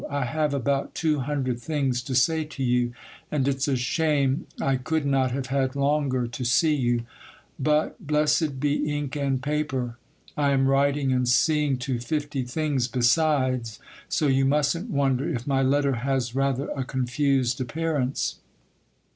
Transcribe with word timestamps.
I 0.09 0.25
have 0.25 0.51
about 0.55 0.95
two 0.95 1.19
hundred 1.19 1.59
things 1.59 2.01
to 2.05 2.15
say 2.15 2.43
to 2.43 2.63
you, 2.63 2.91
and 3.31 3.47
it's 3.47 3.67
a 3.67 3.75
shame 3.75 4.47
I 4.59 4.77
could 4.77 5.05
not 5.05 5.29
have 5.29 5.45
had 5.53 5.75
longer 5.75 6.25
to 6.25 6.43
see 6.43 6.73
you; 6.73 7.03
but 7.59 8.07
blessed 8.07 8.59
be 8.59 8.91
ink 8.97 9.15
and 9.15 9.43
paper! 9.43 9.99
I 10.35 10.53
am 10.53 10.65
writing 10.67 11.13
and 11.13 11.29
seeing 11.29 11.77
to 11.85 11.99
fifty 11.99 12.41
things 12.41 12.87
besides; 12.87 13.77
so 14.09 14.25
you 14.25 14.43
musn't 14.43 14.89
wonder 14.89 15.29
if 15.29 15.45
my 15.45 15.61
letter 15.61 15.97
has 15.97 16.33
rather 16.33 16.69
a 16.71 16.83
confused 16.83 17.61
appearance. 17.61 18.39